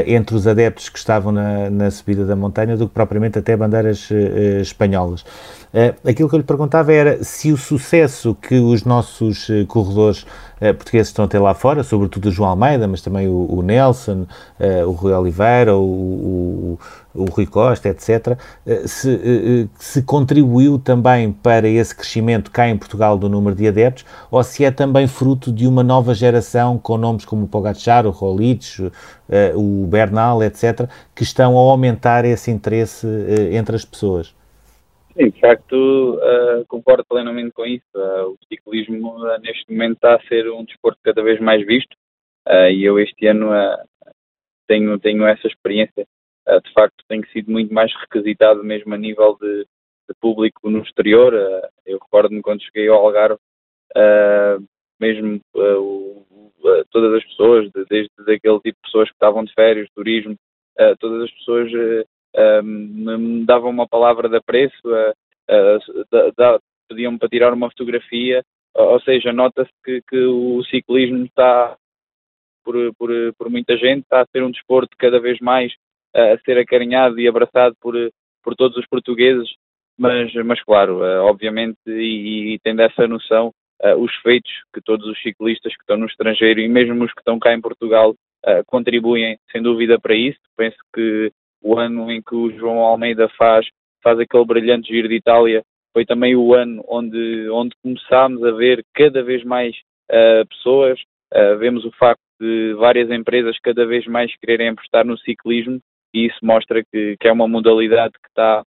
[0.07, 4.09] entre os adeptos que estavam na, na, subida da montanha do que propriamente até bandeiras
[4.61, 5.25] espanholas.
[6.09, 10.25] aquilo que eu lhe perguntava era se o sucesso que os nossos corredores
[10.71, 14.27] portugueses estão a ter lá fora, sobretudo o João Almeida, mas também o, o Nelson,
[14.61, 16.79] uh, o Rui Oliveira, o, o,
[17.15, 22.77] o Rui Costa, etc., uh, se, uh, se, contribuiu também para esse crescimento cá em
[22.77, 26.97] Portugal do número de adeptos, ou se é também fruto de uma nova geração com
[26.97, 28.91] nomes como o Pogacar, o Rolich,
[29.55, 33.07] o Bernal, etc., que estão a aumentar esse interesse
[33.53, 34.35] entre as pessoas.
[35.17, 37.85] Sim, de facto, uh, concordo plenamente com isso.
[37.95, 41.97] Uh, o ciclismo, uh, neste momento, está a ser um desporto cada vez mais visto
[42.73, 43.51] e eu, este ano,
[44.67, 46.05] tenho, tenho essa experiência.
[46.47, 49.61] De facto, tenho sido muito mais requisitado, mesmo a nível de,
[50.09, 51.35] de público no exterior.
[51.87, 53.39] eu recordo-me quando cheguei ao Algarve,
[55.01, 56.27] mesmo o,
[56.91, 60.37] todas as pessoas, desde aquele tipo de pessoas que estavam de férias, turismo,
[61.01, 61.71] todas as pessoas
[62.65, 64.77] me davam uma palavra de apreço,
[66.89, 68.43] pediam-me para tirar uma fotografia,
[68.75, 71.77] ou seja, nota-se que, que, o ciclismo está,
[72.65, 75.73] por, por, por, muita gente, está a ser um desporto cada vez mais
[76.15, 77.95] a ser acarinhado e abraçado por,
[78.43, 79.49] por todos os portugueses,
[79.99, 83.53] mas, mas claro, obviamente, e, e tendo essa noção,
[83.99, 87.39] os feitos que todos os ciclistas que estão no estrangeiro e mesmo os que estão
[87.39, 88.15] cá em Portugal
[88.67, 90.39] contribuem sem dúvida para isso.
[90.57, 93.67] Penso que o ano em que o João Almeida faz,
[94.03, 98.85] faz aquele brilhante giro de Itália, foi também o ano onde, onde começámos a ver
[98.95, 99.75] cada vez mais
[100.11, 100.99] uh, pessoas,
[101.33, 105.79] uh, vemos o facto de várias empresas cada vez mais quererem apostar no ciclismo
[106.13, 108.65] e isso mostra que, que é uma modalidade que está,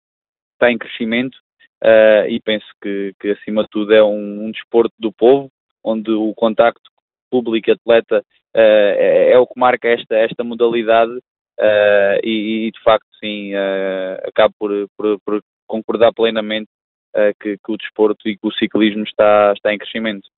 [0.54, 1.36] está em crescimento
[1.82, 5.50] uh, e penso que, que acima de tudo é um, um desporto do povo,
[5.84, 6.90] onde o contacto
[7.30, 8.24] público-atleta
[8.54, 11.18] é, é o que marca esta, esta modalidade
[11.60, 16.68] Uh, e, e, de facto sim uh, acabo por, por, por, concordar plenamente
[17.16, 20.28] uh, que, que, o desporto e que o ciclismo está, está em crescimento.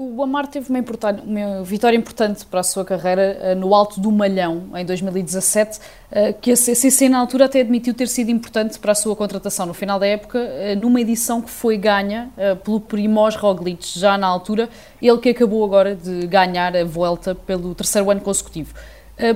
[0.00, 0.78] O Amar teve uma,
[1.24, 5.80] uma, vitória importante para a sua carreira no Alto do Malhão, em 2017,
[6.40, 9.74] que a CCC na altura até admitiu ter sido importante para a sua contratação no
[9.74, 10.38] final da época,
[10.80, 12.30] numa edição que foi ganha
[12.62, 14.68] pelo Primoz Roglic, já na altura,
[15.02, 18.74] ele que acabou agora de ganhar a Vuelta pelo terceiro ano consecutivo.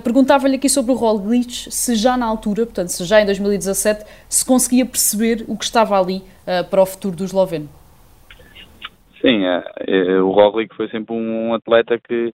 [0.04, 4.44] Perguntava-lhe aqui sobre o Roglic, se já na altura, portanto, se já em 2017, se
[4.44, 6.22] conseguia perceber o que estava ali
[6.70, 7.81] para o futuro do esloveno.
[9.24, 12.32] Sim, uh, o Roglic foi sempre um atleta que,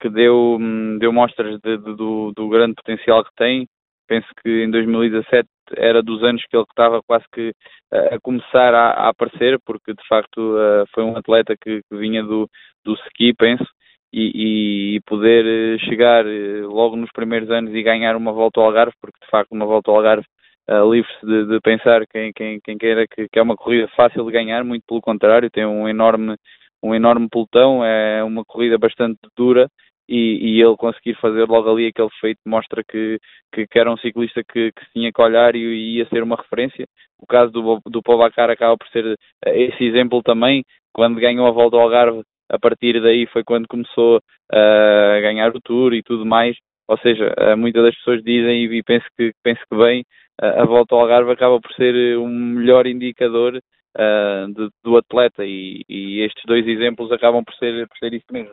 [0.00, 3.66] que deu, hum, deu mostras de, de, do, do, grande potencial que tem.
[4.06, 7.52] Penso que em 2017 era dos anos que ele estava quase que
[7.90, 10.56] a começar a, a aparecer, porque de facto
[10.94, 12.48] foi um atleta que, que vinha do,
[12.84, 13.66] do ski, penso,
[14.12, 18.66] e, e, poder eh, chegar eh, logo nos primeiros anos e ganhar uma volta ao
[18.66, 20.26] Algarve, porque de facto uma volta ao Algarve
[20.70, 24.24] uh, livre-se de, de, pensar quem, quem, quem queira que, que, é uma corrida fácil
[24.24, 26.36] de ganhar, muito pelo contrário, tem um enorme,
[26.82, 29.68] um enorme pelotão, é uma corrida bastante dura
[30.08, 33.18] e, e, ele conseguir fazer logo ali aquele feito mostra que,
[33.52, 36.36] que, que era um ciclista que, que, tinha que olhar e, e, ia ser uma
[36.36, 36.86] referência.
[37.18, 41.76] O caso do, do Povacar acaba por ser esse exemplo também, quando ganhou a volta
[41.76, 44.20] ao Algarve a partir daí foi quando começou
[44.52, 46.56] a ganhar o Tour e tudo mais.
[46.88, 50.04] Ou seja, eh, muitas das pessoas dizem, e penso que, penso que bem,
[50.38, 55.82] a volta ao Algarve acaba por ser um melhor indicador uh, de, do atleta e,
[55.88, 58.52] e, estes dois exemplos acabam por ser, por ser isso mesmo.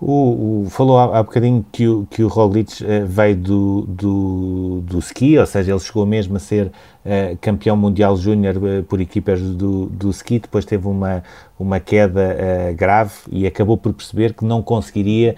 [0.00, 4.98] O, o, falou há, há bocadinho que o, que o Roglic veio do, do, do
[4.98, 6.72] ski, ou seja, ele chegou mesmo a ser
[7.04, 11.22] uh, campeão mundial júnior uh, por equipas do, do ski, depois teve uma,
[11.58, 15.34] uma queda uh, grave e acabou por perceber que não conseguiria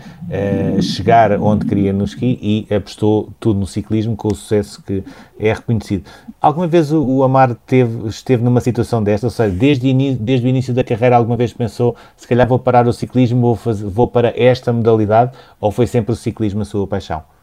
[0.80, 5.02] chegar onde queria no ski e apostou tudo no ciclismo com o sucesso que
[5.38, 6.04] é reconhecido.
[6.40, 10.48] Alguma vez o, o Amar teve, esteve numa situação desta, ou seja, desde, desde o
[10.48, 14.32] início da carreira alguma vez pensou se calhar vou parar o ciclismo, vou, vou para
[14.36, 17.35] esta modalidade ou foi sempre o ciclismo a sua paixão?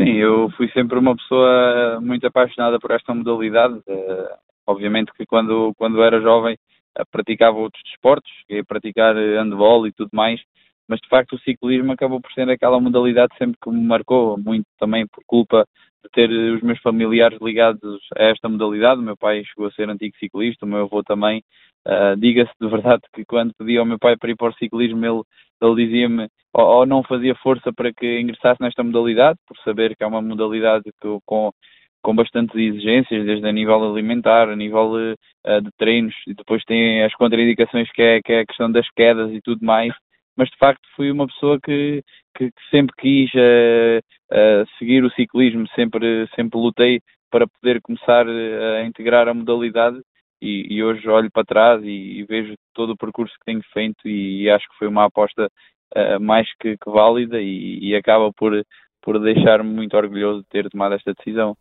[0.00, 3.74] Sim, eu fui sempre uma pessoa muito apaixonada por esta modalidade.
[3.86, 4.34] Uh,
[4.66, 6.56] obviamente que quando, quando era jovem
[7.12, 10.40] praticava outros desportos, ia praticar handball e tudo mais,
[10.90, 14.66] mas de facto o ciclismo acabou por ser aquela modalidade sempre que me marcou, muito
[14.76, 15.64] também por culpa
[16.02, 19.00] de ter os meus familiares ligados a esta modalidade.
[19.00, 21.44] O meu pai chegou a ser antigo ciclista, o meu avô também.
[21.86, 25.06] Uh, Diga-se de verdade que quando pedi ao meu pai para ir para o ciclismo,
[25.06, 25.22] ele,
[25.62, 30.02] ele dizia-me ou, ou, não fazia força para que ingressasse nesta modalidade, por saber que
[30.02, 31.52] é uma modalidade que, com,
[32.02, 37.04] com bastantes exigências, desde a nível alimentar, a nível uh, de treinos, e depois tem
[37.04, 39.94] as contraindicações que é, que é a questão das quedas e tudo mais
[40.36, 42.02] mas de facto fui uma pessoa que,
[42.36, 43.98] que, que sempre quis uh,
[44.32, 47.00] uh, seguir o ciclismo, sempre, sempre lutei
[47.30, 50.00] para poder começar a integrar a modalidade
[50.42, 54.08] e, e hoje olho para trás e, e, vejo todo o percurso que tenho feito
[54.08, 55.48] e, e acho que foi uma aposta
[55.94, 58.52] uh, mais que, que válida e, acaba por,
[59.02, 61.56] por deixar-me muito orgulhoso de ter tomado esta decisão.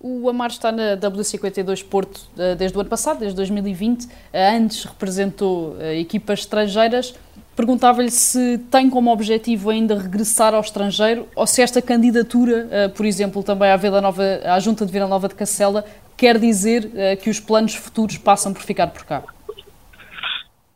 [0.00, 4.08] O Amar está na W52 Porto desde o ano passado, desde 2020.
[4.34, 7.16] Antes representou equipas estrangeiras.
[7.54, 13.04] Perguntava-lhe se tem como objetivo ainda regressar ao estrangeiro ou se esta candidatura, eh, por
[13.04, 15.84] exemplo, também à, Vila Nova, à Junta de Vila Nova de Cacela,
[16.16, 19.22] quer dizer eh, que os planos futuros passam por ficar por cá.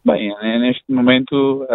[0.04, 1.66] Bem, neste momento,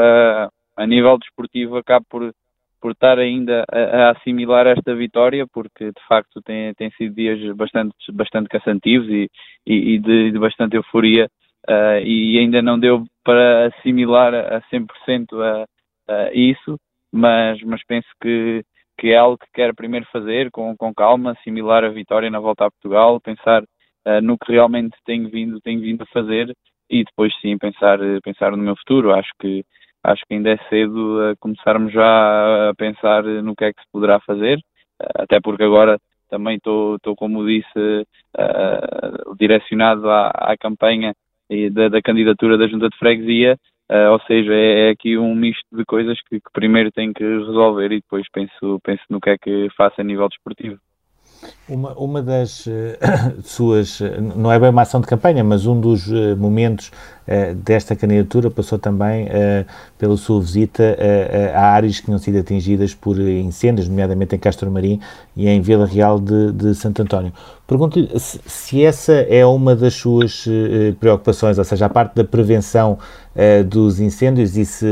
[0.77, 2.31] a nível desportivo, acabo por,
[2.79, 7.93] por estar ainda a, assimilar esta vitória, porque de facto tem, tem sido dias bastante,
[8.13, 9.29] bastante cansativos e,
[9.65, 11.27] e de, de bastante euforia
[11.69, 14.87] uh, e ainda não deu para assimilar a 100%
[15.41, 15.65] a,
[16.07, 16.79] a isso,
[17.11, 18.63] mas, mas penso que,
[18.97, 22.65] que é algo que quero primeiro fazer com, com calma, assimilar a vitória na volta
[22.65, 26.55] a Portugal, pensar uh, no que realmente tenho vindo, tenho vindo a fazer
[26.89, 29.13] e depois sim pensar, pensar no meu futuro.
[29.13, 29.63] Acho que
[30.03, 33.87] acho que ainda é cedo a começarmos já a pensar no que é que se
[33.91, 34.59] poderá fazer,
[35.15, 35.99] até porque agora
[36.29, 41.13] também estou, como disse, uh, direcionado à, à campanha
[41.71, 43.57] da, da, candidatura da Junta de Freguesia,
[43.91, 47.23] uh, ou seja, é, é, aqui um misto de coisas que, que, primeiro tenho que
[47.23, 50.77] resolver e depois penso, penso no que é que faço a nível desportivo.
[51.67, 52.71] Uma, uma das uh,
[53.43, 53.99] suas,
[54.35, 56.91] não é bem uma ação de campanha, mas um dos uh, momentos
[57.27, 59.27] uh, desta candidatura passou também
[59.97, 60.97] pela sua visita
[61.53, 64.99] a áreas que tinham sido atingidas por incêndios, nomeadamente em Castro Marim
[65.35, 67.33] e em Vila Real de, de Santo António.
[67.71, 70.45] Pergunto-lhe se, essa é uma das suas
[70.99, 72.99] preocupações, ou seja, a parte da prevenção
[73.65, 74.85] dos incêndios e se,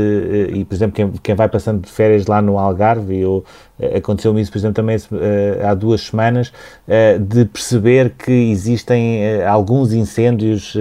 [0.54, 3.44] e, por exemplo, quem, quem vai passando de férias lá no Algarve, ou
[3.94, 4.96] aconteceu-me isso, por exemplo, também
[5.62, 6.54] há duas semanas,
[7.20, 10.74] de perceber que existem alguns incêndios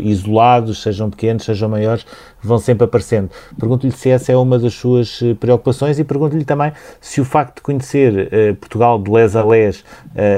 [0.00, 2.04] isolados, sejam pequenos, sejam maiores,
[2.46, 3.30] vão sempre aparecendo.
[3.58, 7.56] Pergunto-lhe se essa é uma das suas eh, preocupações e pergunto-lhe também se o facto
[7.56, 9.84] de conhecer uh, Portugal de les a les uh,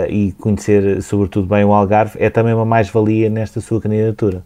[0.08, 4.42] e conhecer sobretudo bem o Algarve é também uma mais-valia nesta sua candidatura.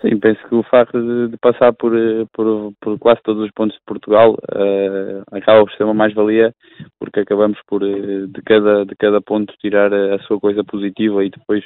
[0.00, 1.92] Sim, penso que o facto de, de passar por,
[2.32, 6.54] por, por, quase todos os pontos de Portugal uh, acaba por ser uma mais-valia,
[7.00, 11.30] porque acabamos por, de cada, de cada ponto, tirar a, a sua coisa positiva e
[11.30, 11.64] depois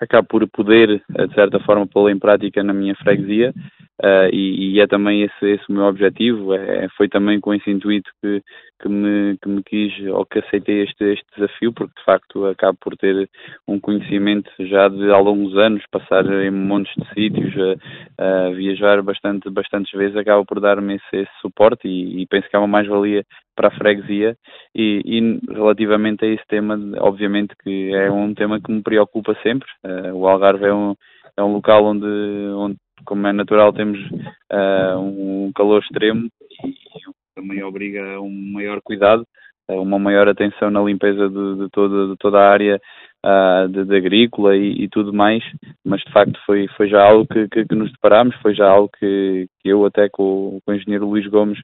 [0.00, 3.54] acabo por poder, de certa forma, pô-la em prática na minha freguesia.
[4.00, 6.54] Uh, e, e, é também esse, esse o meu objetivo.
[6.54, 8.40] É, foi também com esse intuito que,
[8.80, 12.78] que, me, que me quis ou que aceitei este, este desafio, porque de facto acabo
[12.80, 13.28] por ter
[13.66, 19.02] um conhecimento já de há longos anos, passar em montes de sítios, uh, uh, viajar
[19.02, 22.68] bastante, bastantes vezes, acaba por dar-me esse, esse, suporte e, e, penso que é uma
[22.68, 23.24] mais-valia
[23.56, 24.36] para a freguesia.
[24.74, 29.68] E, e, relativamente a esse tema, obviamente que é um tema que me preocupa sempre.
[30.14, 30.94] o Algarve é um,
[31.36, 33.98] é um local onde, onde como é natural, temos
[34.52, 36.28] uh, um calor extremo
[36.64, 36.74] e,
[37.38, 39.24] também obriga a um maior cuidado,
[39.68, 42.80] a uma maior atenção na limpeza de, de, toda, de toda a área
[43.24, 45.44] uh, de, de, agrícola e, e, tudo mais,
[45.84, 48.90] mas de facto foi, foi já algo que, que, que nos deparámos, foi já algo
[48.98, 51.58] que, que eu até com, com o engenheiro Luís Gomes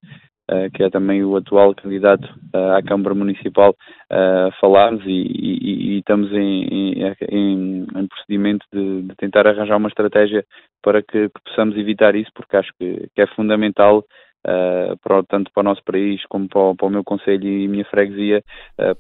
[0.47, 2.23] Uh, que é também o atual candidato
[2.55, 3.71] uh, à Câmara Municipal,
[4.13, 9.89] uh, falámos e, e, e, estamos em, em, em procedimento de, de, tentar arranjar uma
[9.89, 10.45] estratégia
[10.83, 14.05] para que, que possamos evitar isso, porque acho que, que é fundamental
[14.47, 17.69] uh, para, tanto para o nosso país como para o, para o meu conselho e
[17.69, 18.43] minha freguesia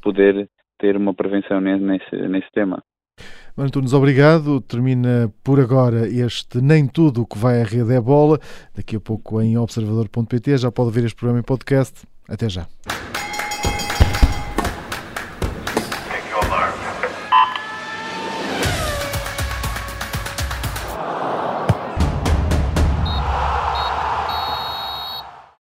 [0.02, 2.82] poder ter uma prevenção nesse, nesse tema.
[3.56, 4.60] Antunes, obrigado.
[4.60, 8.38] Termina por agora este Nem Tudo o que vai à rede é bola.
[8.74, 12.04] Daqui a pouco em observador.pt já pode ver este programa em podcast.
[12.28, 12.66] Até já.